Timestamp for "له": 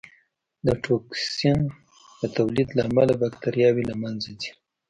2.77-2.81, 3.91-3.95